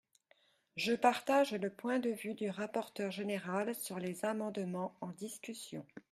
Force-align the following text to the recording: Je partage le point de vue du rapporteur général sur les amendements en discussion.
Je 0.77 0.93
partage 0.93 1.51
le 1.53 1.69
point 1.69 1.99
de 1.99 2.09
vue 2.09 2.33
du 2.33 2.49
rapporteur 2.49 3.11
général 3.11 3.75
sur 3.75 3.99
les 3.99 4.25
amendements 4.25 4.95
en 4.99 5.09
discussion. 5.09 5.85